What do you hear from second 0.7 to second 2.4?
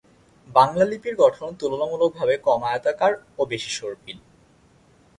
লিপির গঠন তুলনামূলকভাবে